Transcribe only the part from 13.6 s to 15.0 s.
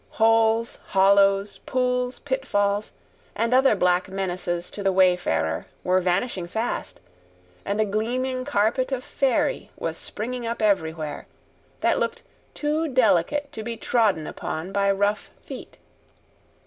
be trodden upon by